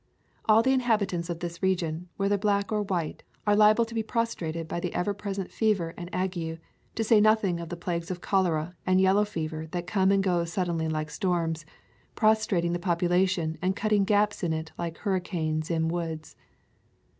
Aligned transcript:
All 0.45 0.63
the 0.63 0.73
inhabitants 0.73 1.29
of 1.29 1.41
this 1.41 1.61
region, 1.61 2.09
whether 2.17 2.35
black 2.35 2.71
or 2.71 2.81
white, 2.81 3.21
are 3.45 3.55
liable 3.55 3.85
to 3.85 3.93
be 3.93 4.01
prostrated 4.01 4.67
by 4.67 4.79
the 4.79 4.91
ever 4.95 5.13
present 5.13 5.51
fever 5.51 5.93
and 5.95 6.09
ague, 6.11 6.59
to 6.95 7.03
say 7.03 7.21
nothing 7.21 7.59
of 7.59 7.69
the 7.69 7.77
plagues 7.77 8.09
of 8.09 8.19
cholera 8.19 8.75
and 8.83 8.99
yellow 8.99 9.25
fever 9.25 9.67
that 9.69 9.85
come 9.85 10.11
and 10.11 10.23
go 10.23 10.43
suddenly 10.43 10.87
like 10.87 11.11
storms, 11.11 11.67
prostrating 12.15 12.73
the 12.73 12.79
population 12.79 13.59
and 13.61 13.75
cutting 13.75 14.03
gaps 14.03 14.41
in 14.41 14.53
it 14.53 14.71
like 14.75 14.97
hurri 14.97 15.23
canes 15.23 15.69
in 15.69 15.87
woods. 15.87 16.35